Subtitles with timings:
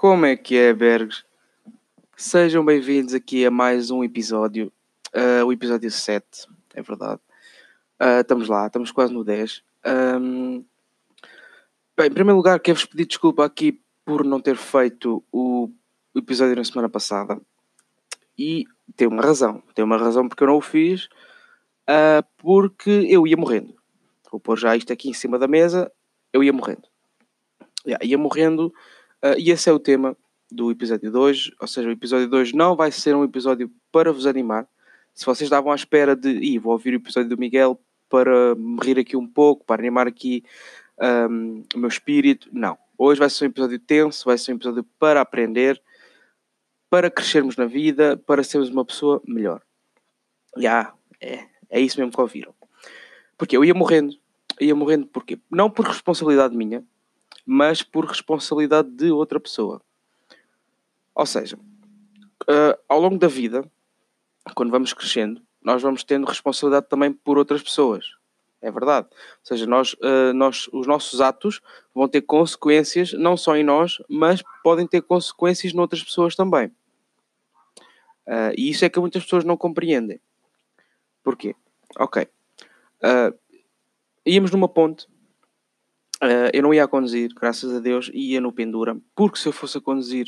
[0.00, 1.24] Como é que é, Bergs?
[2.16, 4.72] Sejam bem-vindos aqui a mais um episódio,
[5.14, 7.20] uh, o episódio 7, é verdade.
[8.00, 9.62] Uh, estamos lá, estamos quase no 10.
[10.18, 10.64] Um,
[11.94, 15.68] bem, em primeiro lugar, quero-vos pedir desculpa aqui por não ter feito o
[16.16, 17.38] episódio na semana passada.
[18.38, 18.64] E
[18.96, 21.10] tem uma razão, tem uma razão porque eu não o fiz,
[21.86, 23.74] uh, porque eu ia morrendo.
[24.32, 25.92] Vou pôr já isto aqui em cima da mesa,
[26.32, 26.88] eu ia morrendo.
[27.86, 28.72] Yeah, ia morrendo
[29.22, 30.16] Uh, e esse é o tema
[30.50, 31.54] do episódio de hoje.
[31.60, 34.66] Ou seja, o episódio de hoje não vai ser um episódio para vos animar.
[35.14, 38.78] Se vocês estavam à espera de, Ih, vou ouvir o episódio do Miguel para me
[38.82, 40.44] rir aqui um pouco, para animar aqui
[41.30, 42.76] um, o meu espírito, não.
[42.98, 45.80] Hoje vai ser um episódio tenso, vai ser um episódio para aprender,
[46.90, 49.62] para crescermos na vida, para sermos uma pessoa melhor.
[50.56, 52.54] Já, yeah, é, é isso mesmo que ouviram.
[53.38, 54.14] Porque eu ia morrendo.
[54.60, 56.84] Ia morrendo porque Não por responsabilidade minha,
[57.52, 59.82] mas por responsabilidade de outra pessoa.
[61.12, 63.68] Ou seja, uh, ao longo da vida,
[64.54, 68.06] quando vamos crescendo, nós vamos tendo responsabilidade também por outras pessoas.
[68.62, 69.08] É verdade.
[69.10, 71.60] Ou seja, nós, uh, nós, os nossos atos
[71.92, 76.68] vão ter consequências não só em nós, mas podem ter consequências noutras pessoas também.
[78.28, 80.20] Uh, e isso é que muitas pessoas não compreendem.
[81.24, 81.56] Porquê?
[81.98, 82.28] Ok.
[83.02, 83.36] Uh,
[84.24, 85.08] íamos numa ponte
[86.22, 89.52] Uh, eu não ia a conduzir, graças a Deus, ia no Pendura, porque se eu
[89.52, 90.26] fosse a conduzir,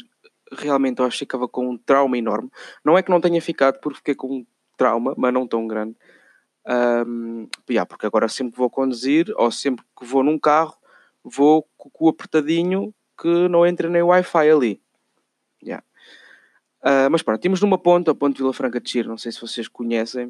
[0.50, 2.50] realmente eu acho que ficava com um trauma enorme.
[2.82, 5.94] Não é que não tenha ficado, porque fiquei com um trauma, mas não tão grande.
[6.66, 10.74] Um, yeah, porque agora sempre que vou conduzir, ou sempre que vou num carro,
[11.22, 14.80] vou com o apertadinho que não entra nem Wi-Fi ali.
[15.62, 15.84] Yeah.
[16.82, 19.40] Uh, mas pronto, tínhamos numa ponte, a ponte Vila Franca de Chir, não sei se
[19.40, 20.28] vocês conhecem.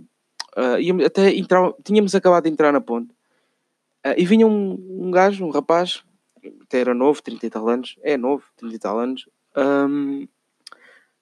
[0.57, 3.15] Uh, até entrar, tínhamos acabado de entrar na ponte
[4.05, 6.03] Uh, e vinha um, um gajo, um rapaz,
[6.63, 9.29] até era novo, 30 e tal anos, é novo, 30 e tal anos.
[9.57, 10.27] Um,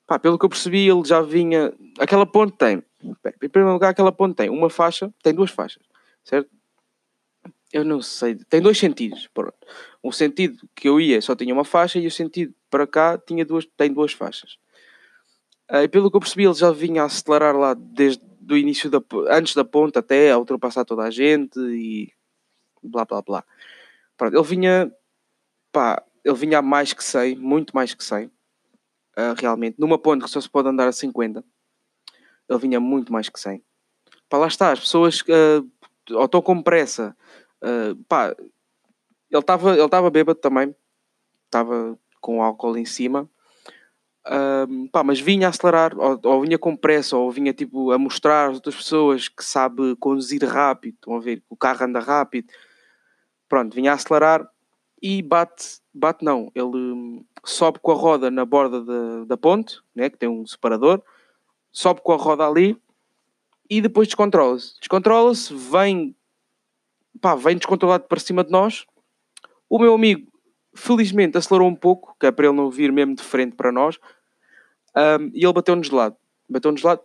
[0.06, 1.72] pá, pelo que eu percebi, ele já vinha.
[1.98, 5.82] Aquela ponte tem, em primeiro lugar, aquela ponte tem uma faixa, tem duas faixas,
[6.24, 6.50] certo?
[7.72, 9.28] Eu não sei, tem dois sentidos.
[9.32, 9.54] Pronto.
[10.02, 13.44] Um sentido que eu ia só tinha uma faixa e o sentido para cá tinha
[13.44, 14.58] duas, tem duas faixas.
[15.70, 18.90] Uh, e pelo que eu percebi, ele já vinha a acelerar lá desde o início
[18.90, 22.12] da antes da ponte até a ultrapassar toda a gente e
[22.82, 23.44] blá blá blá.
[24.16, 24.92] Pronto, ele vinha,
[25.72, 28.30] pá, ele vinha a mais que 100, muito mais que 100, uh,
[29.36, 29.78] realmente.
[29.78, 31.44] Numa ponte que só se pode andar a 50,
[32.48, 33.62] ele vinha muito mais que 100.
[34.28, 35.68] Pá, lá está, as pessoas uh,
[36.10, 37.16] ou estão com pressa,
[37.62, 38.34] uh, pá,
[39.30, 40.74] ele estava ele tava bêbado também,
[41.46, 43.28] estava com álcool em cima.
[44.68, 47.98] Um, pá, mas vinha a acelerar, ou, ou, vinha com pressa, ou vinha tipo a
[47.98, 50.94] mostrar às outras pessoas que sabe conduzir rápido.
[50.94, 52.52] Estão a ver o carro anda rápido,
[53.50, 54.48] pronto, vinha a acelerar
[55.02, 59.80] e bate, bate não, ele hum, sobe com a roda na borda da, da ponte,
[59.94, 61.02] né, que tem um separador,
[61.72, 62.80] sobe com a roda ali
[63.68, 64.78] e depois descontrola-se.
[64.78, 66.14] Descontrola-se, vem,
[67.20, 68.86] pá, vem descontrolado para cima de nós.
[69.68, 70.30] O meu amigo,
[70.74, 73.98] felizmente, acelerou um pouco, que é para ele não vir mesmo de frente para nós,
[74.96, 76.16] um, e ele bateu-nos de lado.
[76.48, 77.00] Bateu-nos de lado.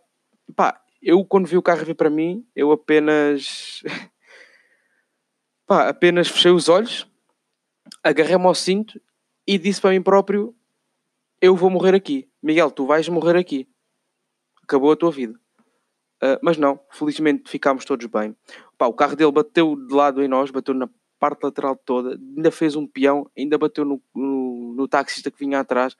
[0.55, 3.83] Pá, eu quando vi o carro vir para mim, eu apenas
[5.67, 7.07] Pá, apenas fechei os olhos,
[8.03, 9.01] agarrei-me ao cinto
[9.47, 10.55] e disse para mim próprio:
[11.41, 12.29] Eu vou morrer aqui.
[12.41, 13.67] Miguel, tu vais morrer aqui.
[14.61, 15.33] Acabou a tua vida.
[16.21, 18.35] Uh, mas não, felizmente ficámos todos bem.
[18.77, 20.87] Pá, o carro dele bateu de lado em nós, bateu na
[21.19, 25.59] parte lateral toda, ainda fez um peão, ainda bateu no, no, no taxista que vinha
[25.59, 25.97] atrás.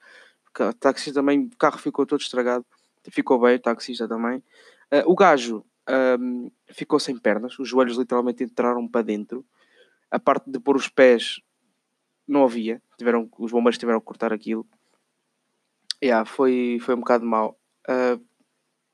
[0.58, 2.64] O taxista também, o carro ficou todo estragado.
[3.10, 4.38] Ficou bem, o taxista também.
[4.92, 5.64] Uh, o gajo
[6.20, 9.44] um, ficou sem pernas, os joelhos literalmente entraram para dentro
[10.10, 11.40] a parte de pôr os pés
[12.26, 12.82] não havia.
[12.98, 14.66] Tiveram, os bombeiros tiveram que cortar aquilo.
[16.02, 17.58] Yeah, foi, foi um bocado mau.
[17.88, 18.22] Uh,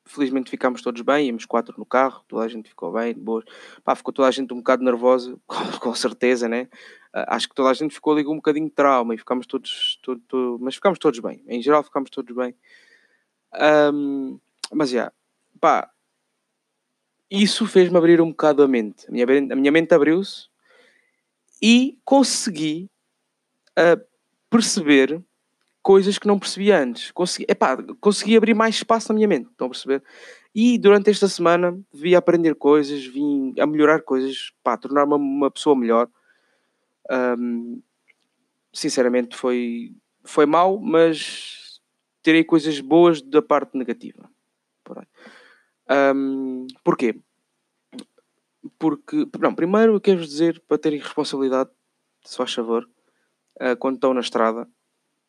[0.04, 3.44] felizmente ficámos todos bem, íamos quatro no carro, toda a gente ficou bem, boas.
[3.84, 6.68] Pá, ficou toda a gente um bocado nervosa, com, com certeza, né?
[7.14, 9.46] Uh, acho que toda a gente ficou ali com um bocadinho de trauma e ficámos
[9.46, 11.42] todos, todo, todo, mas ficámos todos bem.
[11.46, 12.54] Em geral ficámos todos bem.
[13.92, 14.38] Um,
[14.72, 15.14] mas já, yeah,
[15.60, 15.90] pá,
[17.30, 19.06] isso fez-me abrir um bocado a mente.
[19.08, 20.51] A minha, a minha mente abriu-se
[21.62, 22.90] e consegui
[23.78, 24.04] uh,
[24.50, 25.22] perceber
[25.82, 27.10] coisas que não percebia antes.
[27.10, 30.02] Consegui, epá, consegui abrir mais espaço na minha mente, estão a perceber?
[30.54, 35.76] E durante esta semana vim aprender coisas, vim a melhorar coisas, pá, tornar-me uma pessoa
[35.76, 36.08] melhor.
[37.10, 37.82] Um,
[38.72, 39.94] sinceramente foi,
[40.24, 41.80] foi mau, mas
[42.22, 44.30] terei coisas boas da parte negativa.
[46.14, 47.16] Um, porquê?
[48.78, 51.70] Porque, não, primeiro quero dizer para terem responsabilidade,
[52.24, 52.88] se faz favor,
[53.60, 54.68] uh, quando estão na estrada,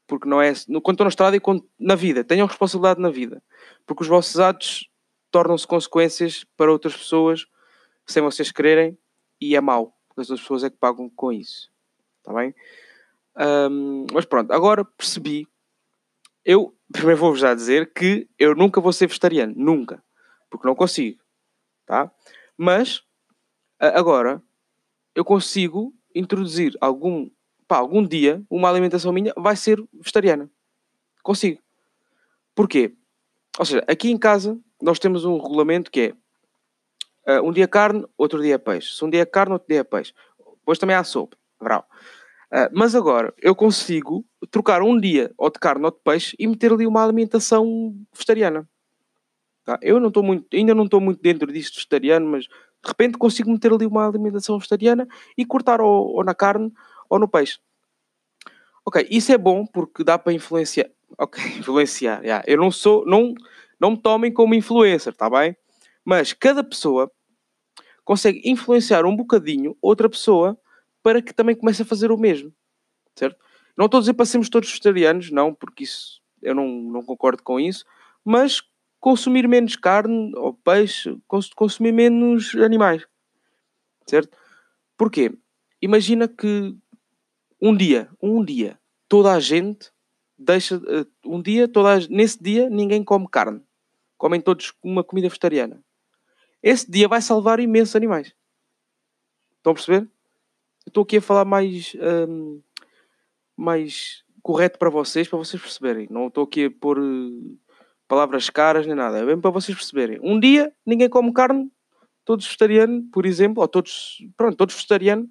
[0.08, 0.54] porque não é.
[0.54, 3.42] Quando estão na estrada e quando, na vida, tenham responsabilidade na vida,
[3.86, 4.90] porque os vossos atos
[5.32, 7.46] tornam-se consequências para outras pessoas
[8.06, 8.98] sem vocês quererem
[9.42, 11.72] e é mau, porque as outras pessoas é que pagam com isso.
[12.20, 12.54] Está bem?
[13.72, 15.48] Um, mas pronto, agora percebi.
[16.46, 20.04] Eu primeiro vou-vos já dizer que eu nunca vou ser vegetariano, nunca,
[20.50, 21.20] porque não consigo,
[21.86, 22.12] tá?
[22.58, 23.02] Mas
[23.90, 24.42] agora
[25.16, 27.30] eu consigo introduzir algum,
[27.68, 30.50] pá, algum dia uma alimentação minha vai ser vegetariana.
[31.22, 31.62] Consigo.
[32.56, 32.94] Porquê?
[33.58, 36.14] Ou seja, aqui em casa nós temos um regulamento que
[37.26, 38.96] é uh, um dia carne, outro dia peixe.
[38.96, 40.14] Se um dia é carne, outro dia é peixe.
[40.60, 41.86] Depois também há sopa, bravo.
[42.52, 46.46] Uh, mas agora eu consigo trocar um dia ou de carne ou de peixe e
[46.46, 48.68] meter ali uma alimentação vegetariana.
[49.64, 49.80] Tá?
[49.82, 52.48] Eu não estou muito, ainda não estou muito dentro disto vegetariano, mas
[52.84, 55.08] de repente consigo meter ali uma alimentação vegetariana
[55.38, 56.72] e cortar ou, ou na carne
[57.10, 57.60] ou no peixe.
[58.86, 60.90] Ok, isso é bom porque dá para influenciar.
[61.18, 62.22] Ok, influenciar.
[62.22, 62.44] Yeah.
[62.46, 63.34] Eu não sou, não,
[63.80, 65.56] não me tomem como influencer, tá bem?
[66.04, 67.10] Mas cada pessoa
[68.04, 70.60] consegue influenciar um bocadinho outra pessoa
[71.02, 72.54] para que também comece a fazer o mesmo,
[73.16, 73.38] certo?
[73.78, 77.42] Não estou a dizer para sermos todos vegetarianos, não, porque isso eu não, não concordo
[77.42, 77.86] com isso,
[78.24, 78.62] mas
[79.04, 81.14] consumir menos carne ou peixe,
[81.58, 83.06] consumir menos animais,
[84.08, 84.38] certo?
[84.98, 85.30] Porquê?
[85.82, 86.74] Imagina que
[87.62, 88.80] um dia, um dia,
[89.10, 89.92] toda a gente
[90.38, 93.62] deixa, eh, um dia, toda a, nesse dia, ninguém come carne,
[94.18, 95.84] comem todos uma comida vegetariana.
[96.62, 98.34] Esse dia vai salvar imensos animais.
[99.58, 100.10] Estão a perceber?
[100.88, 101.94] estou aqui a falar mais,
[102.30, 102.62] um,
[103.58, 106.08] mais correto para vocês, para vocês perceberem.
[106.10, 107.60] Não estou aqui a pôr uh,
[108.14, 109.18] palavras caras nem nada.
[109.18, 110.20] É bem para vocês perceberem.
[110.22, 111.72] Um dia ninguém come carne,
[112.24, 115.28] todos vegetarianos, por exemplo, ou todos, pronto, todos vegetarianos,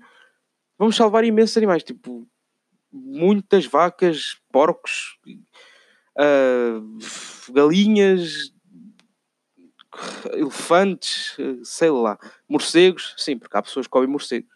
[0.77, 2.29] vamos salvar imensos animais, tipo
[2.91, 5.17] muitas vacas, porcos,
[6.19, 8.53] uh, galinhas,
[10.33, 12.19] elefantes, sei lá,
[12.49, 14.51] morcegos, sim, porque há pessoas que comem morcegos.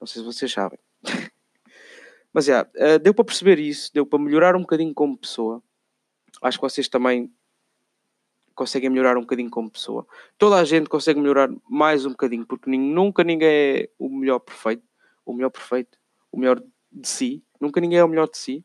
[0.00, 0.78] Não sei se vocês sabem.
[2.34, 5.62] Mas já, yeah, uh, deu para perceber isso, deu para melhorar um bocadinho como pessoa.
[6.42, 7.32] Acho que vocês também
[8.60, 10.06] conseguem melhorar um bocadinho como pessoa.
[10.36, 14.82] Toda a gente consegue melhorar mais um bocadinho, porque nunca ninguém é o melhor perfeito,
[15.24, 15.96] o melhor perfeito,
[16.30, 16.62] o melhor
[16.92, 17.42] de si.
[17.58, 18.62] Nunca ninguém é o melhor de si.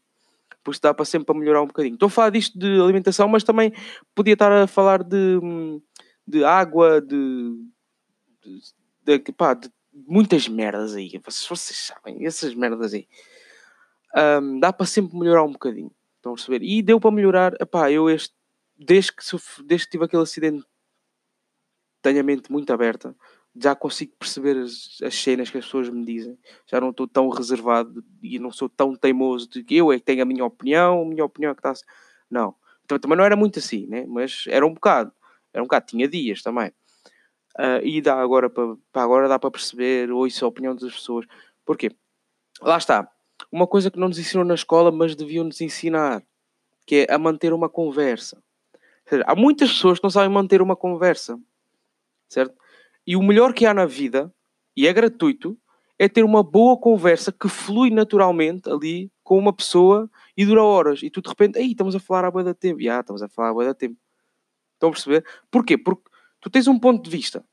[0.61, 1.93] Por isso dá para sempre para melhorar um bocadinho.
[1.93, 3.71] Estou a falar disto de alimentação, mas também
[4.13, 5.39] podia estar a falar de,
[6.27, 7.55] de água, de,
[9.05, 11.07] de, de, pá, de muitas merdas aí.
[11.23, 13.07] Vocês, vocês sabem, essas merdas aí.
[14.41, 15.91] Um, dá para sempre melhorar um bocadinho.
[16.17, 16.65] Estão a perceber?
[16.65, 17.53] E deu para melhorar.
[17.61, 18.35] Epá, eu este,
[18.77, 19.23] desde que,
[19.63, 20.65] desde que tive aquele acidente,
[22.01, 23.15] tenho a mente muito aberta.
[23.55, 26.37] Já consigo perceber as, as cenas que as pessoas me dizem.
[26.67, 30.05] Já não estou tão reservado e não sou tão teimoso de que eu é que
[30.05, 31.73] tenho a minha opinião, a minha opinião é que está.
[32.29, 32.53] Não.
[32.83, 34.05] Então, também não era muito assim, né?
[34.07, 35.11] mas era um bocado.
[35.53, 35.85] Era um bocado.
[35.87, 36.71] Tinha dias também.
[37.57, 41.25] Uh, e dá agora para, agora dá para perceber, ouço a opinião das pessoas.
[41.65, 41.89] Porquê?
[42.61, 43.09] Lá está.
[43.51, 46.21] Uma coisa que não nos ensinam na escola, mas deviam nos ensinar,
[46.85, 48.43] que é a manter uma conversa.
[49.07, 51.39] Seja, há muitas pessoas que não sabem manter uma conversa,
[52.27, 52.55] certo?
[53.05, 54.33] E o melhor que há na vida,
[54.75, 55.57] e é gratuito,
[55.97, 61.01] é ter uma boa conversa que flui naturalmente ali com uma pessoa e dura horas.
[61.03, 62.81] E tu de repente, aí estamos a falar há boa da tempo.
[62.81, 63.97] Já, estamos a falar há boa da tempo.
[64.73, 65.25] Estão a perceber?
[65.49, 65.77] Porquê?
[65.77, 66.09] Porque
[66.41, 67.45] tu tens um ponto de vista,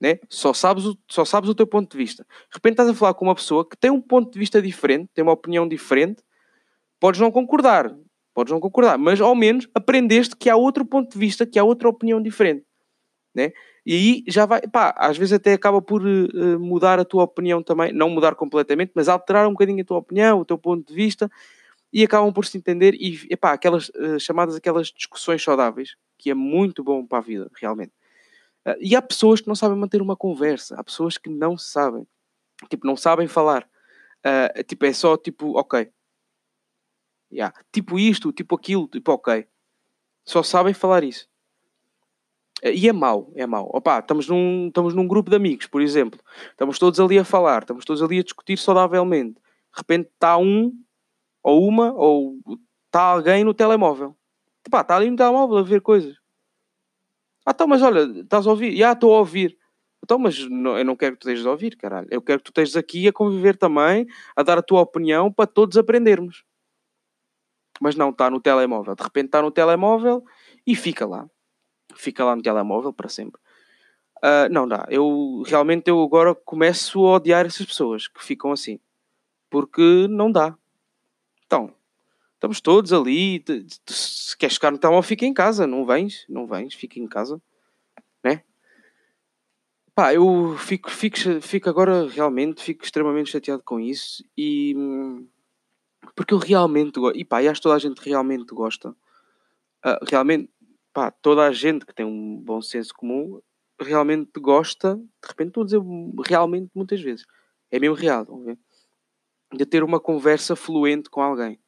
[0.00, 0.18] né?
[0.30, 2.24] só, sabes o, só sabes o teu ponto de vista.
[2.24, 5.10] De repente estás a falar com uma pessoa que tem um ponto de vista diferente,
[5.12, 6.22] tem uma opinião diferente,
[6.98, 7.94] podes não concordar,
[8.34, 11.64] podes não concordar, mas ao menos aprendeste que há outro ponto de vista, que há
[11.64, 12.66] outra opinião diferente.
[13.34, 13.52] Né?
[13.86, 17.62] E aí já vai, pá, às vezes até acaba por uh, mudar a tua opinião
[17.62, 20.94] também, não mudar completamente, mas alterar um bocadinho a tua opinião, o teu ponto de
[20.94, 21.30] vista,
[21.92, 26.34] e acabam por se entender e, epá, aquelas uh, chamadas aquelas discussões saudáveis, que é
[26.34, 27.92] muito bom para a vida, realmente.
[28.66, 32.06] Uh, e há pessoas que não sabem manter uma conversa, há pessoas que não sabem,
[32.70, 33.68] tipo, não sabem falar.
[34.66, 35.90] Tipo, é só tipo, ok.
[37.34, 37.54] Yeah.
[37.72, 39.46] Tipo isto, tipo aquilo, tipo ok.
[40.24, 41.28] Só sabem falar isso.
[42.62, 43.68] E é mau, é mau.
[43.74, 46.20] Opa, estamos num, estamos num grupo de amigos, por exemplo.
[46.50, 49.34] Estamos todos ali a falar, estamos todos ali a discutir saudavelmente.
[49.34, 50.72] De repente está um,
[51.42, 52.38] ou uma, ou
[52.86, 54.16] está alguém no telemóvel.
[54.64, 56.16] Está ali no telemóvel a ver coisas.
[57.44, 58.74] Ah, então, mas olha, estás a ouvir?
[58.76, 59.58] Já estou a ouvir.
[60.02, 62.08] Então, mas não, eu não quero que tu estejas a ouvir, caralho.
[62.10, 65.46] Eu quero que tu estejas aqui a conviver também, a dar a tua opinião para
[65.46, 66.44] todos aprendermos.
[67.80, 68.94] Mas não, está no telemóvel.
[68.94, 70.24] De repente está no telemóvel
[70.66, 71.28] e fica lá.
[71.94, 73.40] Fica lá no telemóvel para sempre.
[74.18, 74.86] Uh, não dá.
[74.88, 78.78] Eu realmente eu agora começo a odiar essas pessoas que ficam assim.
[79.50, 80.56] Porque não dá.
[81.46, 81.74] Então,
[82.44, 83.42] Estamos todos ali.
[83.86, 85.66] Se queres ficar no telemóvel, fica em casa.
[85.66, 87.40] Não vens, não vens, fica em casa.
[88.22, 88.42] Né?
[89.94, 94.22] Pá, eu fico, fico, fico agora realmente, fico extremamente chateado com isso.
[94.36, 94.74] E.
[96.14, 97.18] Porque eu realmente gosto.
[97.18, 98.90] E pá, e acho que toda a gente realmente gosta.
[99.84, 100.50] Uh, realmente,
[100.92, 103.40] pá, toda a gente que tem um bom senso comum
[103.80, 104.96] realmente gosta.
[104.96, 105.82] De repente, estou a dizer
[106.26, 107.26] realmente muitas vezes.
[107.70, 108.58] É mesmo real, vamos ver?
[109.52, 111.58] De ter uma conversa fluente com alguém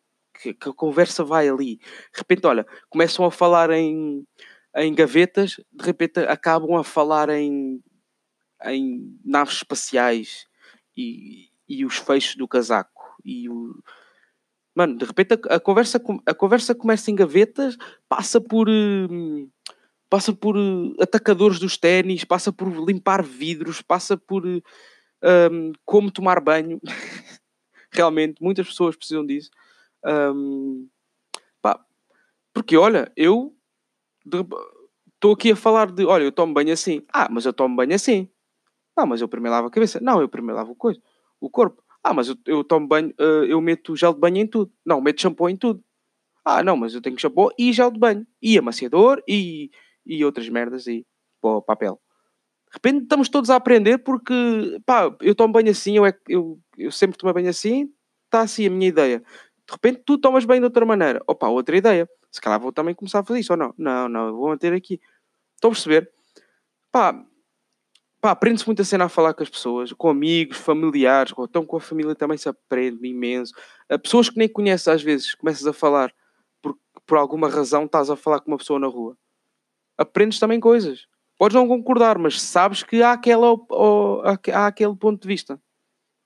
[0.40, 1.76] que, que, a conversa vai ali.
[1.76, 4.26] De repente, olha, começam a falar em,
[4.76, 7.82] em gavetas, de repente acabam a falar em,
[8.64, 10.46] em naves espaciais
[10.96, 13.16] e, e os fechos do casaco.
[13.24, 13.82] E o...
[14.76, 18.68] Mano, de repente a, a, conversa, a conversa começa em gavetas, passa por.
[18.68, 19.50] Uh,
[20.10, 26.40] passa por uh, atacadores dos ténis, passa por limpar vidros, passa por um, como tomar
[26.40, 26.78] banho.
[27.90, 29.50] Realmente, muitas pessoas precisam disso.
[30.04, 30.86] Um,
[31.62, 31.82] pá,
[32.52, 33.56] porque olha, eu
[34.26, 37.02] estou aqui a falar de olha, eu tomo banho assim.
[37.10, 38.28] Ah, mas eu tomo banho assim.
[38.94, 39.98] Ah, mas eu primeiro lavo a cabeça.
[40.00, 40.76] Não, eu primeiro lavo
[41.40, 41.82] o corpo.
[42.06, 44.72] Ah, mas eu, eu tomo banho, uh, eu meto gel de banho em tudo.
[44.84, 45.82] Não, meto shampoo em tudo.
[46.44, 48.24] Ah, não, mas eu tenho shampoo e gel de banho.
[48.40, 49.72] E amaciador e,
[50.06, 51.04] e outras merdas aí.
[51.40, 52.00] Pô, papel.
[52.70, 56.60] De repente estamos todos a aprender porque, pá, eu tomo banho assim, eu, é, eu,
[56.78, 57.92] eu sempre tomo banho assim,
[58.26, 59.18] está assim a minha ideia.
[59.66, 61.20] De repente tu tomas bem de outra maneira.
[61.26, 62.08] Opa, outra ideia.
[62.30, 63.74] Se calhar vou também começar a fazer isso ou não.
[63.76, 65.00] Não, não, vou manter aqui.
[65.56, 66.08] Estão a perceber?
[66.92, 67.20] Pá,
[68.20, 71.76] pá aprende-se muita cena a falar com as pessoas, com amigos, familiares, ou então com
[71.76, 73.54] a família também se aprende imenso.
[73.88, 76.12] A pessoas que nem conheces às vezes, começas a falar
[76.60, 79.16] por, por alguma razão estás a falar com uma pessoa na rua.
[79.96, 81.06] Aprendes também coisas.
[81.38, 85.60] Podes não concordar, mas sabes que há, aquela, ou, há aquele ponto de vista.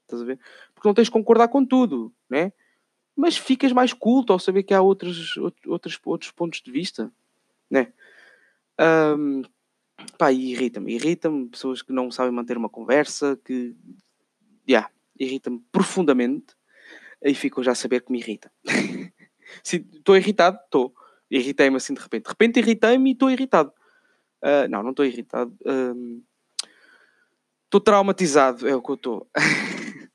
[0.03, 0.39] Estás a ver?
[0.75, 2.53] Porque não tens de concordar com tudo, né?
[3.21, 7.13] mas ficas mais culto ao saber que há outros, outros, outros pontos de vista,
[7.71, 7.93] né?
[8.81, 9.43] Um,
[10.19, 13.75] pá, irrita-me, irrita-me pessoas que não sabem manter uma conversa, que,
[14.69, 16.55] yeah, irrita-me profundamente,
[17.25, 18.53] aí fico já a saber que me irrita.
[19.65, 20.59] Estou irritado?
[20.65, 20.95] Estou.
[21.31, 22.25] Irritei-me assim de repente.
[22.25, 23.73] De repente irritei-me e estou irritado.
[24.43, 25.53] Uh, não, não estou irritado.
[27.65, 29.29] Estou uh, traumatizado, é o que eu estou.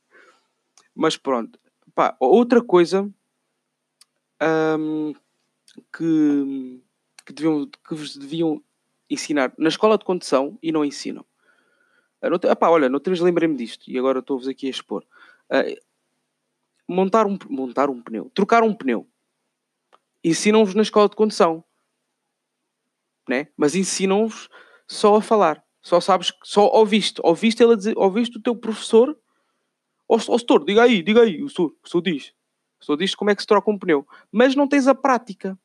[0.96, 1.60] Mas pronto.
[1.94, 3.10] Pá, outra coisa
[4.42, 5.14] um,
[5.96, 6.82] que,
[7.26, 8.62] que, deviam, que vos deviam
[9.10, 11.26] ensinar na escola de condução e não ensinam.
[12.22, 15.04] Uh, epá, olha, não vez lembrei-me disto e agora estou-vos aqui a expor.
[15.50, 15.80] Uh,
[16.88, 19.08] montar, um, montar um pneu, trocar um pneu.
[20.24, 21.64] Ensinam-vos na escola de condução,
[23.30, 23.48] né?
[23.56, 24.50] mas ensinam-vos
[24.88, 25.64] só a falar.
[25.82, 29.16] Só sabes, só ouviste, ouviste, ele dizer, ouviste o teu professor
[30.08, 32.34] Ó, oh, setor, diga aí, diga aí, o senhor, o senhor diz.
[32.80, 34.08] O senhor diz como é que se troca um pneu.
[34.32, 35.58] Mas não tens a prática?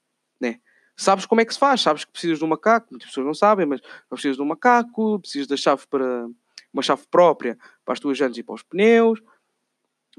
[0.97, 3.35] Sabes como é que se faz, sabes que precisas de um macaco, muitas pessoas não
[3.35, 6.29] sabem, mas precisas de um macaco, precisas da chave para
[6.73, 9.21] uma chave própria para as tuas jantes e para os pneus.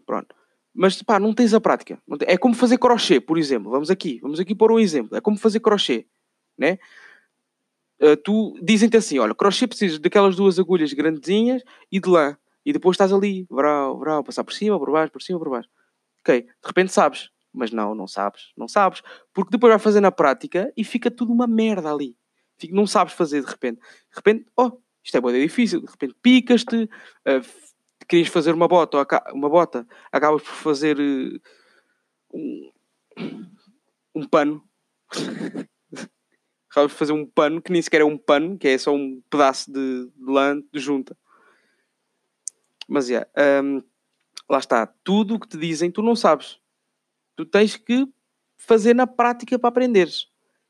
[0.06, 0.36] Pronto.
[0.74, 2.02] Mas pá, não tens a prática.
[2.22, 3.72] É como fazer crochê, por exemplo.
[3.72, 5.18] Vamos aqui, vamos aqui pôr um exemplo.
[5.18, 6.08] É como fazer crochê,
[6.58, 6.78] né?
[8.02, 11.62] Uh, tu dizem-te assim: olha, crochê precisas daquelas duas agulhas grandezinhas
[11.92, 12.38] e de lã.
[12.66, 15.70] E depois estás ali, brau, brau, passar por cima, por baixo, por cima, por baixo.
[16.22, 17.30] Ok, de repente sabes.
[17.54, 19.02] Mas não, não sabes, não sabes.
[19.34, 22.18] Porque depois vai fazer na prática e fica tudo uma merda ali.
[22.70, 23.80] Não sabes fazer de repente.
[23.80, 24.72] De repente, oh,
[25.04, 25.82] isto é boa difícil.
[25.82, 27.72] De repente picas-te, uh,
[28.08, 28.98] querias fazer uma bota,
[29.34, 31.42] uma bota, acabas por fazer uh,
[32.34, 32.72] um,
[34.16, 34.64] um pano.
[36.70, 39.22] acabas por fazer um pano que nem sequer é um pano, que é só um
[39.30, 41.18] pedaço de, de lã de junta.
[42.88, 43.84] Mas é, yeah, um,
[44.50, 46.61] lá está, tudo o que te dizem tu não sabes.
[47.42, 48.08] Tu tens que
[48.56, 50.28] fazer na prática para aprenderes.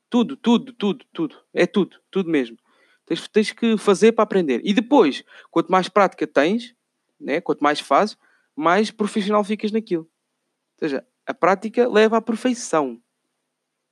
[0.08, 1.36] Tudo, tudo, tudo, tudo.
[1.52, 2.56] É tudo, tudo mesmo.
[3.04, 4.62] Tens, tens que fazer para aprender.
[4.64, 6.74] E depois, quanto mais prática tens,
[7.20, 8.16] né, quanto mais fazes,
[8.56, 10.04] mais profissional ficas naquilo.
[10.04, 12.98] Ou seja, a prática leva à perfeição.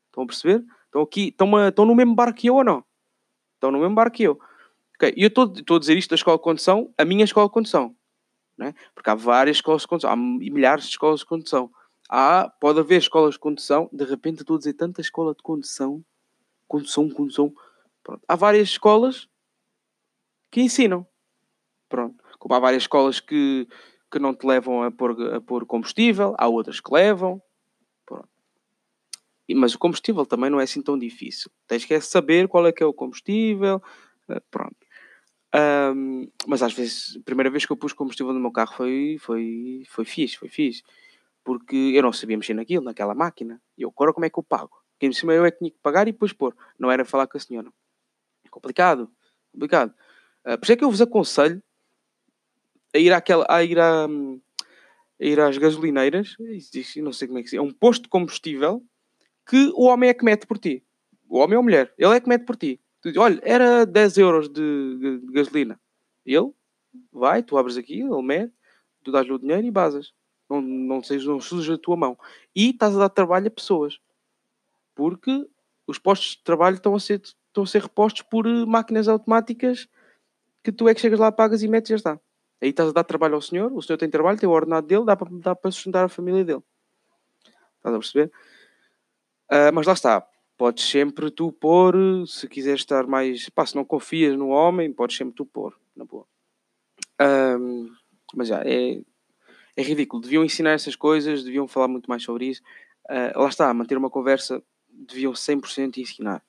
[0.07, 0.65] Estão a perceber?
[0.87, 2.83] Estão aqui, estão, estão no mesmo barco que eu ou não?
[3.57, 4.41] Estão no mesmo barco que eu.
[4.95, 5.13] Okay.
[5.15, 7.95] E eu estou a dizer isto da escola de condução, a minha escola de condução
[8.61, 8.75] né?
[8.95, 11.71] porque há várias escolas de condução, há milhares de escolas de condução.
[12.13, 16.05] Há, pode haver escolas de condução, de repente estou a dizer tanta escola de condução,
[16.67, 17.55] condução, condução.
[18.03, 18.21] Pronto.
[18.27, 19.29] Há várias escolas
[20.51, 21.07] que ensinam.
[21.89, 22.17] Pronto.
[22.37, 23.69] Como há várias escolas que,
[24.11, 27.41] que não te levam a pôr, a pôr combustível, há outras que levam.
[28.05, 28.29] Pronto.
[29.55, 31.49] Mas o combustível também não é assim tão difícil.
[31.69, 33.81] Tens que é saber qual é que é o combustível.
[34.29, 34.77] Eh, pronto.
[35.55, 39.17] Um, mas às vezes, a primeira vez que eu pus combustível no meu carro foi,
[39.21, 40.83] foi, foi fixe, foi fixe.
[41.45, 43.61] Porque eu não sabia mexer naquilo, naquela máquina.
[43.77, 44.81] E eu, agora como é que eu pago?
[44.93, 46.55] Porque em cima eu é que tinha que pagar e depois pôr.
[46.79, 47.73] Não era falar com a senhora.
[48.45, 49.11] É complicado,
[49.53, 49.95] complicado.
[50.45, 51.63] Uh, por isso é que eu vos aconselho
[52.95, 56.37] a ir àquela, a ir, a, a ir às gasolineiras,
[56.97, 58.85] não sei como é que se é, um posto de combustível
[59.49, 60.85] que o homem é que mete por ti.
[61.29, 62.81] O homem ou a mulher, ele é que mete por ti.
[63.01, 65.81] Tu dizes, olha, era 10 euros de, de, de gasolina.
[66.27, 66.53] Ele
[67.13, 68.53] vai, tu abres aqui, ele mete,
[69.03, 70.13] tu dás-lhe o dinheiro e basas.
[70.51, 72.19] Não, não, sejas, não sujas a tua mão.
[72.55, 74.01] E estás a dar trabalho a pessoas.
[74.95, 75.49] Porque
[75.87, 79.89] os postos de trabalho estão a ser, estão a ser repostos por eh, máquinas automáticas
[80.63, 82.21] que tu é que chegas lá, pagas e metes e já está.
[82.61, 85.05] Aí estás a dar trabalho ao senhor, o senhor tem trabalho, tem o ordenado dele,
[85.05, 86.63] dá para, dá para sustentar a família dele.
[87.77, 88.33] Estás a perceber?
[89.51, 90.27] Uh, mas lá está.
[90.59, 93.49] Podes sempre tu pôr, se quiseres estar mais.
[93.49, 96.27] Pá, se não confias no homem, podes sempre tu pôr, na boa.
[97.59, 97.91] Um,
[98.35, 99.01] mas já, é,
[99.77, 100.23] é ridículo.
[100.23, 102.63] Deviam ensinar essas coisas, deviam falar muito mais sobre isso.
[103.09, 106.43] Uh, lá está, manter uma conversa, deviam 100% ensinar.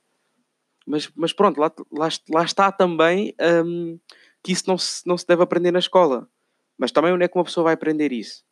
[0.85, 3.35] Mas, mas pronto, lá, lá, lá está também
[3.65, 3.99] um,
[4.43, 6.27] que isso não se, não se deve aprender na escola.
[6.77, 8.43] Mas também onde é que uma pessoa vai aprender isso?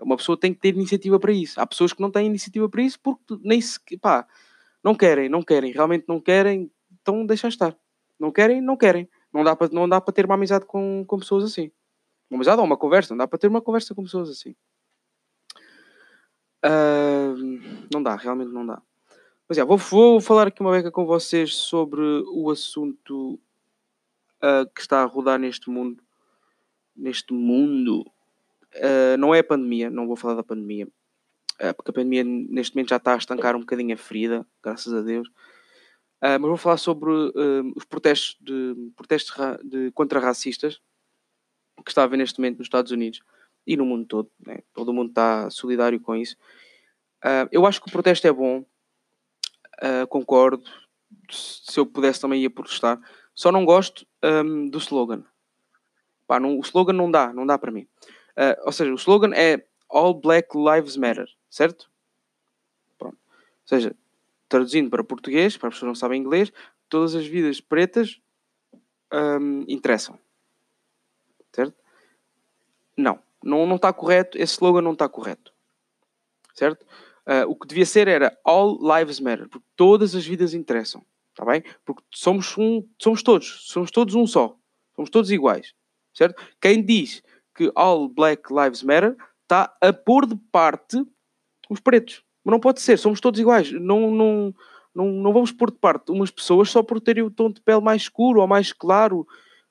[0.00, 1.60] Uma pessoa tem que ter iniciativa para isso.
[1.60, 3.80] Há pessoas que não têm iniciativa para isso porque nem se.
[4.00, 4.26] pá,
[4.82, 6.70] não querem, não querem, realmente não querem,
[7.02, 7.76] então deixa estar.
[8.18, 9.08] Não querem, não querem.
[9.32, 11.70] Não dá para, não dá para ter uma amizade com, com pessoas assim.
[12.30, 14.54] Uma amizade ou uma conversa, não dá para ter uma conversa com pessoas assim.
[16.64, 17.34] Uh,
[17.92, 18.82] não dá, realmente não dá.
[19.48, 23.40] Mas já, vou, vou falar aqui uma beca com vocês sobre o assunto
[24.42, 26.02] uh, que está a rodar neste mundo.
[26.94, 28.00] Neste mundo.
[28.74, 30.86] Uh, não é a pandemia, não vou falar da pandemia.
[31.76, 35.00] porque a pandemia neste momento já está a estancar um bocadinho a ferida, graças a
[35.00, 35.30] Deus.
[36.20, 37.10] mas vou falar sobre
[37.74, 40.80] os protestos, de, protestos de, contra racistas
[41.82, 43.20] que está a haver neste momento nos Estados Unidos
[43.66, 44.30] e no mundo todo.
[44.46, 44.58] Né?
[44.72, 46.36] Todo mundo está solidário com isso.
[47.24, 48.64] Uh, eu acho que o protesto é bom,
[49.82, 50.68] uh, concordo.
[51.30, 53.00] Se eu pudesse também ia protestar.
[53.34, 55.24] Só não gosto um, do slogan.
[56.26, 57.86] Pá, não, o slogan não dá, não dá para mim.
[58.36, 61.90] Uh, ou seja, o slogan é All Black Lives Matter, certo?
[62.98, 63.16] Pronto.
[63.16, 63.94] Ou seja,
[64.48, 66.52] traduzindo para português, para as pessoas que não sabem inglês,
[66.88, 68.20] todas as vidas pretas
[69.12, 70.18] um, interessam.
[71.54, 71.74] Certo?
[72.96, 74.36] Não, não, não está correto.
[74.38, 75.52] Esse slogan não está correto.
[76.54, 76.84] Certo?
[77.26, 81.04] Uh, o que devia ser era All Lives Matter, porque todas as vidas interessam.
[81.30, 81.62] Está bem?
[81.84, 84.56] Porque somos, um, somos todos, somos todos um só.
[84.96, 85.74] Somos todos iguais.
[86.12, 86.42] Certo?
[86.60, 87.22] Quem diz
[87.54, 91.04] que All Black Lives Matter está a pôr de parte
[91.70, 92.24] os pretos.
[92.44, 93.70] Mas não pode ser, somos todos iguais.
[93.72, 94.54] Não, não,
[94.94, 97.80] não, não vamos pôr de parte umas pessoas só por terem o tom de pele
[97.80, 99.26] mais escuro ou mais claro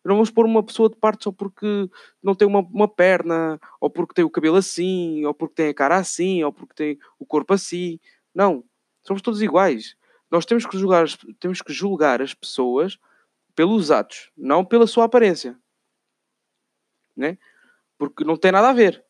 [0.07, 1.89] não vamos pôr uma pessoa de parte só porque
[2.23, 5.73] não tem uma, uma perna, ou porque tem o cabelo assim, ou porque tem a
[5.73, 7.99] cara assim, ou porque tem o corpo assim.
[8.33, 8.63] Não.
[9.03, 9.95] Somos todos iguais.
[10.29, 11.07] Nós temos que julgar,
[11.39, 12.97] temos que julgar as pessoas
[13.55, 15.57] pelos atos, não pela sua aparência.
[17.15, 17.37] Né?
[17.97, 19.03] Porque não tem nada a ver.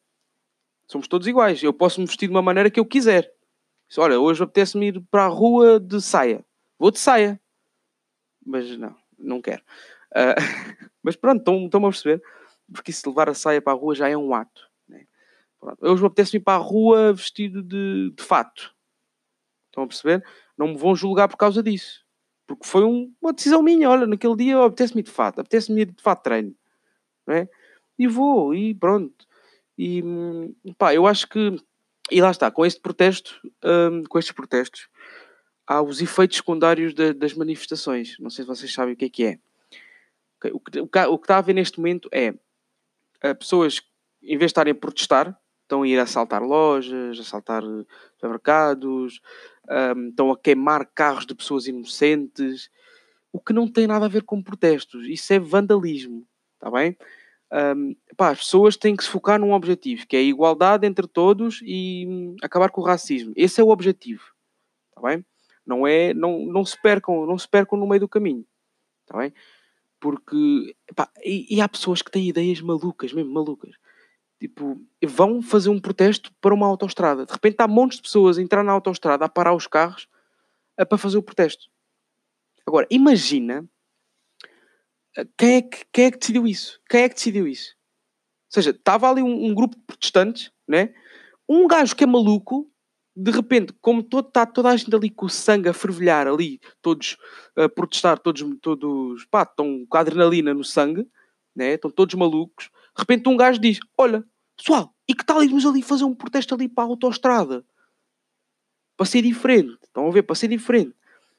[0.88, 1.62] Somos todos iguais.
[1.62, 3.34] Eu posso me vestir de uma maneira que eu quiser.
[3.98, 6.46] Olha, hoje apetece-me ir para a rua de saia.
[6.80, 7.40] Vou de saia.
[8.46, 9.64] Mas não, não quero.
[10.18, 12.24] Uh, mas pronto, estão-me a perceber?
[12.74, 14.70] Porque se levar a saia para a rua já é um ato.
[14.88, 15.06] Né?
[15.60, 15.78] Pronto.
[15.82, 18.76] Hoje me apetece ir para a rua vestido de, de fato.
[19.68, 20.26] Estão a perceber?
[20.58, 22.04] Não me vão julgar por causa disso.
[22.48, 23.90] Porque foi um, uma decisão minha.
[23.90, 25.40] Olha, naquele dia apetece-me de fato.
[25.40, 26.56] Apetece-me de fato treino.
[27.26, 27.50] Não é?
[28.00, 29.28] E vou, e pronto.
[29.78, 30.04] E
[30.78, 31.58] pá, eu acho que.
[32.10, 34.88] E lá está, com este protesto, um, com estes protestos,
[35.68, 38.18] há os efeitos secundários de, das manifestações.
[38.18, 39.40] Não sei se vocês sabem o que é que é.
[40.38, 43.82] O que, o, que, o que está a ver neste momento é uh, pessoas,
[44.22, 47.62] em vez de estarem a protestar, estão a ir assaltar lojas, assaltar
[48.14, 49.20] supermercados,
[49.70, 52.70] um, estão a queimar carros de pessoas inocentes,
[53.32, 55.06] o que não tem nada a ver com protestos.
[55.08, 56.98] Isso é vandalismo, está bem?
[57.52, 61.08] Um, pá, as pessoas têm que se focar num objetivo, que é a igualdade entre
[61.08, 63.34] todos e hum, acabar com o racismo.
[63.36, 64.24] Esse é o objetivo,
[64.90, 65.26] está bem?
[65.66, 68.46] Não é, não, não se percam, não se percam no meio do caminho,
[69.04, 69.34] está bem?
[70.00, 73.76] Porque, pá, e, e, há pessoas que têm ideias malucas, mesmo malucas.
[74.40, 77.26] Tipo, vão fazer um protesto para uma autoestrada.
[77.26, 80.08] De repente há montes de pessoas a entrar na autoestrada, a parar os carros,
[80.78, 81.68] a, para fazer o protesto.
[82.66, 83.68] Agora, imagina
[85.18, 86.80] eh, quem é, que, quem é que decidiu isso?
[86.88, 87.76] Quem é que decidiu isso?
[88.48, 90.94] Ou seja, estava ali um, um grupo de protestantes, né?
[91.50, 92.70] Um gajo que é maluco
[93.20, 96.60] de repente, como todo, está toda a gente ali com o sangue a fervilhar ali,
[96.84, 97.18] todos
[97.56, 101.10] a protestar, todos, todos pá, estão com a adrenalina no sangue,
[101.56, 101.74] né?
[101.74, 102.66] estão todos malucos.
[102.66, 104.24] De repente, um gajo diz: Olha,
[104.56, 107.66] pessoal, E que tal irmos ali fazer um protesto ali para a autoestrada?
[108.96, 109.80] Para ser diferente.
[109.84, 110.22] Estão a ver?
[110.22, 110.94] Para ser diferente.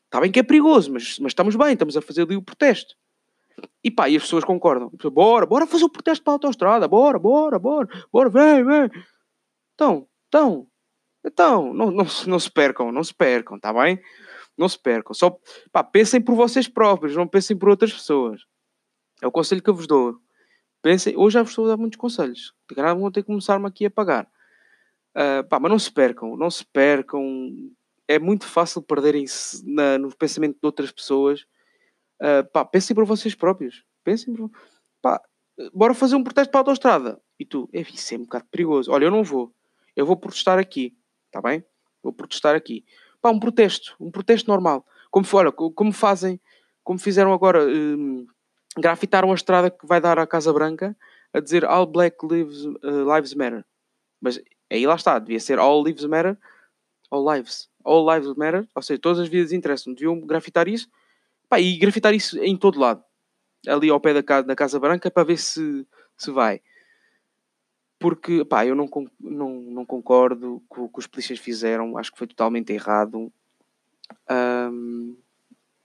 [0.06, 2.96] Está bem que é perigoso, mas, mas estamos bem, estamos a fazer ali o protesto.
[3.84, 4.90] E pá, e as pessoas concordam.
[5.12, 6.88] Bora, bora fazer o protesto para a autoestrada.
[6.88, 7.88] Bora, bora, bora.
[8.12, 8.90] Bora, vem, vem.
[9.74, 10.66] Então, então,
[11.24, 14.00] então, não, não, não se percam, não se percam, está bem?
[14.56, 15.14] Não se percam.
[15.14, 15.38] Só,
[15.72, 18.42] pá, pensem por vocês próprios, não pensem por outras pessoas.
[19.22, 20.18] É o conselho que eu vos dou.
[20.82, 22.54] Pensem, hoje já vos estou a dar muitos conselhos.
[22.68, 24.28] De calhar vão ter que começar-me aqui a pagar.
[25.16, 27.22] Uh, pá, mas não se percam, não se percam.
[28.06, 29.64] É muito fácil perderem-se
[30.00, 31.42] no pensamento de outras pessoas.
[32.22, 33.84] Uh, pá, pensem por vocês próprios.
[34.04, 34.50] Pensem por...
[35.02, 35.20] Pá,
[35.74, 37.20] bora fazer um protesto para a autostrada.
[37.38, 38.90] E tu, é, isso é um bocado perigoso.
[38.92, 39.52] Olha, eu não vou.
[39.96, 40.96] Eu vou protestar aqui.
[41.28, 41.64] Está bem?
[42.02, 42.84] Vou protestar aqui.
[43.22, 43.94] Pá, um protesto.
[44.00, 44.84] Um protesto normal.
[45.10, 46.40] Como, olha, como fazem,
[46.82, 47.64] como fizeram agora...
[47.64, 48.26] Um,
[48.76, 50.96] grafitaram a estrada que vai dar à Casa Branca
[51.32, 53.64] a dizer All Black Lives, uh, lives Matter.
[54.20, 56.38] Mas aí lá está, devia ser All Lives Matter,
[57.10, 59.92] All Lives, All Lives Matter, ou seja, todas as vidas interessam.
[59.92, 60.88] Deviam grafitar isso
[61.48, 63.02] pá, e grafitar isso em todo lado,
[63.66, 65.86] ali ao pé da casa, da casa Branca, para ver se,
[66.16, 66.60] se vai.
[67.98, 72.18] Porque pá, eu não, não, não concordo com o que os polícias fizeram, acho que
[72.18, 73.32] foi totalmente errado.
[74.30, 75.16] Um,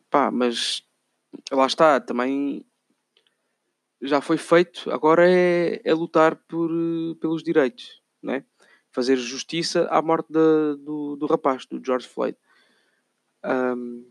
[0.10, 0.84] pá, mas
[1.52, 2.66] lá está, também
[4.02, 6.70] já foi feito, agora é, é lutar por,
[7.20, 8.44] pelos direitos, né?
[8.94, 12.38] fazer justiça à morte da, do, do rapaz, do George Floyd.
[13.44, 14.06] Um,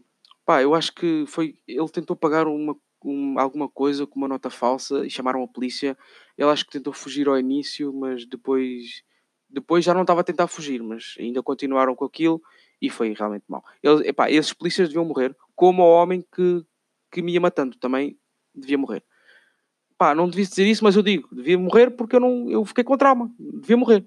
[0.45, 1.57] pá, eu acho que foi.
[1.67, 2.77] Ele tentou pagar uma,
[3.11, 5.97] um, alguma coisa com uma nota falsa e chamaram a polícia.
[6.37, 9.03] Ele acho que tentou fugir ao início, mas depois,
[9.49, 12.43] depois já não estava a tentar fugir, mas ainda continuaram com aquilo
[12.81, 13.65] e foi realmente mal.
[13.83, 16.65] Ele, epá, esses polícias deviam morrer, como o homem que,
[17.11, 18.19] que me ia matando também
[18.55, 19.05] devia morrer
[20.03, 22.83] pá, não devia dizer isso, mas eu digo, devia morrer porque eu não, eu fiquei
[22.83, 24.05] com trauma, devia morrer.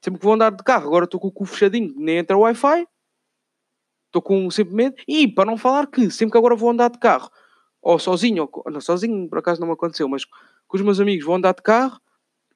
[0.00, 2.40] Sempre que vou andar de carro, agora estou com o cu fechadinho, nem entra o
[2.40, 2.86] Wi-Fi,
[4.06, 4.96] estou com sempre medo.
[5.06, 7.30] E para não falar que sempre que agora vou andar de carro,
[7.84, 11.24] ou sozinho, ou, não, sozinho por acaso não me aconteceu, mas com os meus amigos
[11.24, 12.00] vou andar de carro,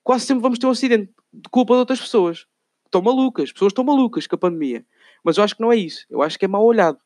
[0.03, 2.47] quase sempre vamos ter um acidente de culpa de outras pessoas.
[2.87, 4.85] Estão malucas, as pessoas estão malucas com a pandemia.
[5.23, 6.99] Mas eu acho que não é isso, eu acho que é mal olhado.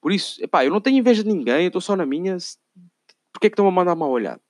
[0.00, 2.36] Por isso, epá, eu não tenho inveja de ninguém, eu estou só na minha.
[3.32, 4.40] Porquê é que estão a mandar mal olhado?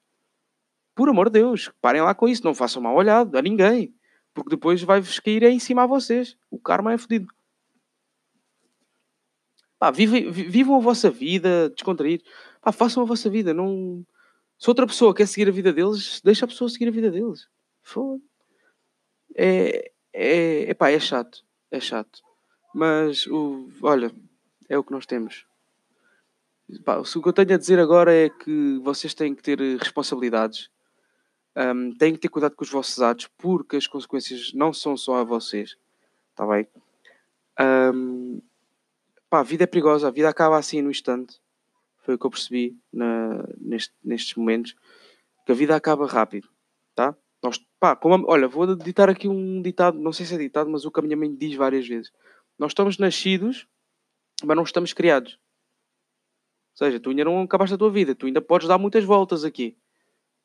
[0.95, 3.95] por amor de Deus, parem lá com isso, não façam mal olhado a ninguém,
[4.35, 6.37] porque depois vai-vos cair em cima a vocês.
[6.51, 7.29] O karma é fodido.
[9.79, 12.27] Pá, vive, vivam a vossa vida descontraídos.
[12.63, 13.53] Pá, façam a vossa vida.
[13.53, 14.07] Não...
[14.59, 17.49] Se outra pessoa quer seguir a vida deles, deixa a pessoa seguir a vida deles.
[17.83, 18.23] Foda.
[19.35, 21.45] É, é, epá, é chato.
[21.71, 22.23] É chato.
[22.75, 24.11] Mas, o, olha,
[24.69, 25.45] é o que nós temos.
[26.85, 30.71] Pá, o que eu tenho a dizer agora é que vocês têm que ter responsabilidades
[31.57, 35.17] um, têm que ter cuidado com os vossos atos, porque as consequências não são só
[35.17, 35.77] a vocês.
[36.31, 36.67] Está bem?
[37.95, 38.41] Um,
[39.29, 41.41] pá, a vida é perigosa, a vida acaba assim no instante.
[42.03, 44.75] Foi o que eu percebi na, neste, nestes momentos.
[45.47, 46.49] Que a vida acaba rápido.
[46.95, 47.17] Tá?
[47.43, 50.85] Nós, pá, como, olha, vou ditar aqui um ditado, não sei se é ditado, mas
[50.85, 52.13] o que a minha mãe diz várias vezes.
[52.59, 53.67] Nós estamos nascidos,
[54.45, 55.39] mas não estamos criados.
[56.73, 59.45] Ou seja, tu ainda não acabaste a tua vida, tu ainda podes dar muitas voltas
[59.45, 59.77] aqui.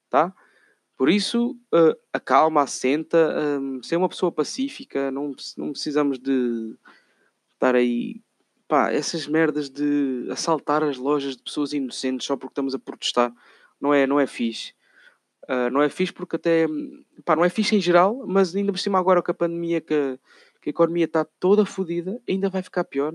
[0.09, 0.33] Tá?
[0.97, 6.75] Por isso, uh, acalma, assenta, um, ser uma pessoa pacífica, não, não precisamos de
[7.53, 8.21] estar aí.
[8.67, 13.33] Pá, essas merdas de assaltar as lojas de pessoas inocentes só porque estamos a protestar,
[13.79, 14.73] não é, não é fixe.
[15.43, 16.67] Uh, não é fixe porque até.
[17.23, 20.19] Pá, não é fixe em geral, mas ainda por cima agora com a pandemia que,
[20.61, 23.13] que a economia está toda fodida, ainda vai ficar pior.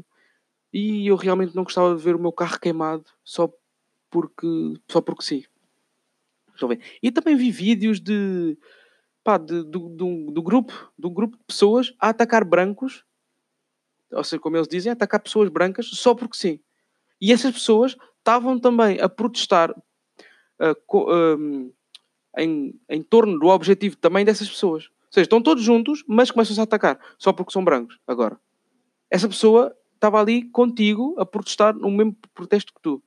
[0.73, 3.53] E eu realmente não gostava de ver o meu carro queimado só
[4.11, 4.47] porque,
[4.88, 5.45] só porque sim.
[6.55, 6.83] Estão a ver?
[7.03, 8.57] E também vi vídeos de,
[9.23, 13.05] pá, de, do, do, do, grupo, do grupo de pessoas a atacar brancos,
[14.12, 16.61] ou seja, como eles dizem, a atacar pessoas brancas só porque sim.
[17.20, 21.72] E essas pessoas estavam também a protestar uh, co, um,
[22.37, 24.87] em, em torno do objetivo também dessas pessoas.
[24.87, 27.98] Ou seja, estão todos juntos, mas começam-se a atacar só porque são brancos.
[28.07, 28.38] Agora,
[29.11, 33.03] essa pessoa estava ali contigo a protestar no mesmo protesto que tu.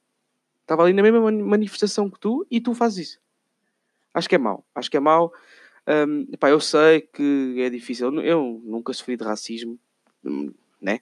[0.61, 3.19] Estava ali na mesma manifestação que tu e tu fazes isso.
[4.13, 4.65] Acho que é mau.
[4.73, 5.33] Acho que é mau.
[5.87, 8.19] Um, eu sei que é difícil.
[8.21, 9.77] Eu nunca sofri de racismo,
[10.81, 10.99] né?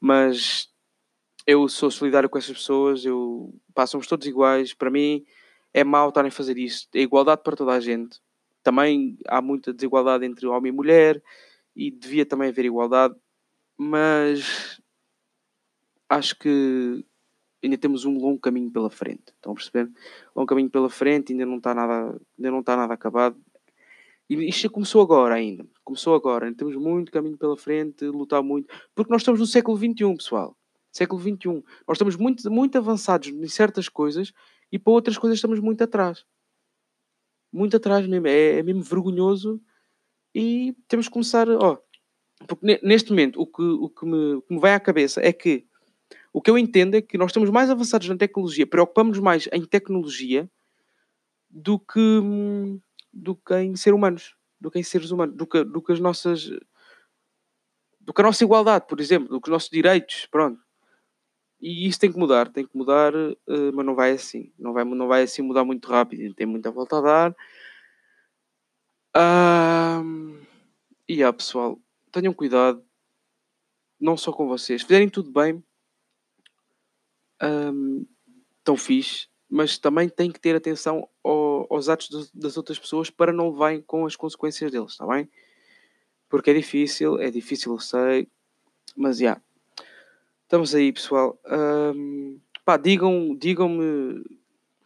[0.00, 0.68] Mas
[1.46, 3.04] eu sou solidário com essas pessoas.
[3.04, 4.74] Eu, pá, somos todos iguais.
[4.74, 5.24] Para mim
[5.72, 6.88] é mau estarem a fazer isso.
[6.94, 8.20] É igualdade para toda a gente.
[8.62, 11.22] Também há muita desigualdade entre homem e mulher
[11.74, 13.14] e devia também haver igualdade.
[13.78, 14.80] Mas
[16.08, 17.04] acho que
[17.62, 19.32] ainda temos um longo caminho pela frente.
[19.34, 19.90] Estão a perceber?
[20.34, 23.36] Longo caminho pela frente, ainda não está nada, ainda não está nada acabado.
[24.28, 25.66] E isto começou agora ainda.
[25.86, 26.52] Começou agora.
[26.52, 28.66] Temos muito caminho pela frente, lutar muito.
[28.92, 30.56] Porque nós estamos no século XXI, pessoal.
[30.90, 31.62] Século XXI.
[31.86, 34.32] Nós estamos muito, muito avançados em certas coisas
[34.72, 36.26] e para outras coisas estamos muito atrás.
[37.52, 38.26] Muito atrás mesmo.
[38.26, 39.62] É, é mesmo vergonhoso
[40.34, 41.48] e temos que começar.
[41.48, 41.78] Ó,
[42.48, 45.32] porque neste momento o que, o, que me, o que me vai à cabeça é
[45.32, 45.68] que
[46.32, 49.64] o que eu entendo é que nós estamos mais avançados na tecnologia, preocupamos mais em
[49.64, 50.50] tecnologia
[51.48, 52.80] do que,
[53.12, 56.00] do que em ser humanos, do que em seres humanos, do que, do que as
[56.00, 56.50] nossas.
[58.00, 60.60] do que a nossa igualdade, por exemplo, do que os nossos direitos, pronto.
[61.60, 64.52] E isso tem que mudar, tem que mudar, uh, mas não vai assim.
[64.58, 67.36] Não vai, não vai assim mudar muito rápido, tem muita volta a dar.
[69.16, 70.38] Uh,
[71.08, 71.80] e yeah, pessoal,
[72.12, 72.84] tenham cuidado,
[73.98, 74.82] não só com vocês.
[74.82, 75.64] Fizerem tudo bem,
[77.42, 78.06] um,
[78.62, 83.32] tão fixe, mas também têm que ter atenção ao, aos atos das outras pessoas para
[83.32, 85.28] não levarem com as consequências deles, está bem?
[86.28, 88.28] Porque é difícil, é difícil, eu sei,
[88.96, 89.22] mas já.
[89.22, 89.42] Yeah.
[90.42, 91.36] Estamos aí, pessoal.
[91.44, 94.24] Um, pá, digam, digam-me.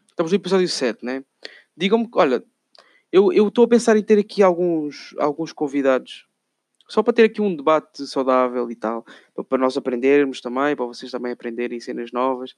[0.09, 1.23] Estamos no episódio 7, né?
[1.77, 2.43] Digam-me, olha,
[3.13, 6.27] eu estou a pensar em ter aqui alguns, alguns convidados,
[6.89, 9.05] só para ter aqui um debate saudável e tal,
[9.49, 12.57] para nós aprendermos também, para vocês também aprenderem cenas novas.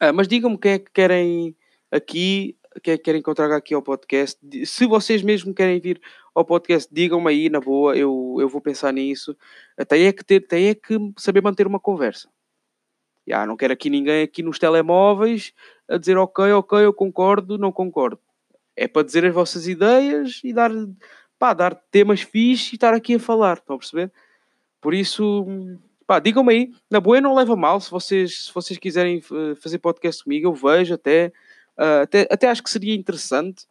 [0.00, 1.56] Ah, mas digam-me quem é que querem
[1.90, 4.38] aqui, quem é que querem traga aqui ao podcast.
[4.66, 6.00] Se vocês mesmo querem vir
[6.34, 9.36] ao podcast, digam-me aí na boa, eu, eu vou pensar nisso.
[9.88, 12.28] Tem é que, ter, tem é que saber manter uma conversa.
[13.26, 15.52] Já, não quero aqui ninguém aqui nos telemóveis
[15.88, 18.18] a dizer ok, ok, eu concordo, não concordo.
[18.76, 20.70] É para dizer as vossas ideias e dar,
[21.38, 24.12] pá, dar temas fixes e estar aqui a falar, estão a perceber?
[24.80, 25.44] Por isso,
[26.08, 29.78] pá, digam-me aí, na boa não leva mal, se vocês, se vocês quiserem uh, fazer
[29.78, 31.30] podcast comigo, eu vejo até,
[31.78, 33.66] uh, até, até acho que seria interessante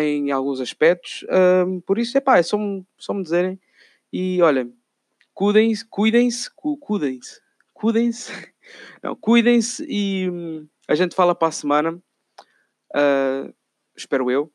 [0.00, 1.24] em alguns aspectos.
[1.86, 2.58] Por isso, epá, é só,
[2.98, 3.60] só me dizerem.
[4.12, 4.74] E olhem,
[5.32, 7.40] cuidem-se, cuidem-se, cuidem-se,
[7.72, 8.32] cuidem-se,
[9.00, 11.92] não, cuidem-se e hum, a gente fala para a semana.
[12.92, 13.54] Uh,
[13.96, 14.52] espero eu.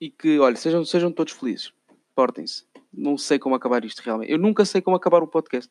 [0.00, 1.72] E que, olha, sejam, sejam todos felizes.
[2.12, 2.64] Portem-se.
[2.92, 4.30] Não sei como acabar isto realmente.
[4.30, 5.70] Eu nunca sei como acabar o podcast.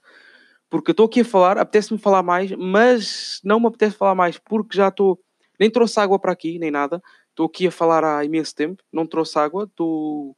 [0.70, 4.38] Porque eu estou aqui a falar, apetece-me falar mais, mas não me apetece falar mais
[4.38, 5.20] porque já estou.
[5.60, 7.02] Nem trouxe água para aqui, nem nada.
[7.30, 10.36] Estou aqui a falar há imenso tempo, não trouxe água, estou.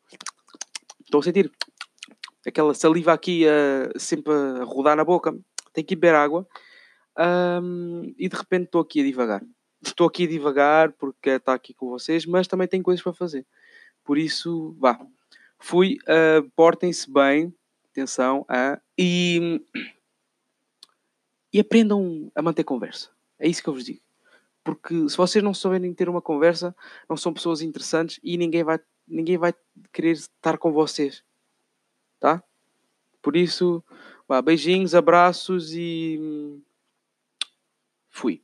[1.03, 1.51] Estou a sentir
[2.45, 5.35] aquela saliva aqui uh, sempre a rodar na boca.
[5.71, 6.47] Tenho que beber água.
[7.17, 9.43] Um, e de repente estou aqui a divagar.
[9.85, 13.45] Estou aqui a divagar porque está aqui com vocês, mas também tenho coisas para fazer.
[14.03, 14.99] Por isso, vá.
[15.65, 17.55] Fui, uh, portem-se bem,
[17.89, 19.61] atenção, uh, e,
[21.53, 23.09] e aprendam a manter conversa.
[23.39, 24.01] É isso que eu vos digo.
[24.61, 26.75] Porque se vocês não souberem ter uma conversa,
[27.09, 29.53] não são pessoas interessantes e ninguém vai, ninguém vai
[29.93, 31.23] querer estar com vocês.
[32.19, 32.43] Tá?
[33.21, 33.81] Por isso,
[34.27, 36.61] vá, beijinhos, abraços e
[38.09, 38.43] fui.